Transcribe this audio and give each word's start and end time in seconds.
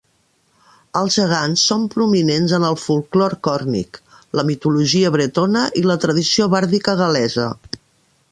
Els 0.99 1.17
gegants 1.17 1.65
són 1.71 1.83
prominents 1.95 2.55
en 2.59 2.65
el 2.69 2.77
folklore 2.85 3.37
còrnic, 3.49 3.99
la 4.39 4.47
mitologia 4.49 5.13
bretona 5.17 5.67
i 5.83 5.87
la 5.91 5.99
tradició 6.07 6.51
bàrdica 6.57 6.97
gal·lesa. 7.05 7.47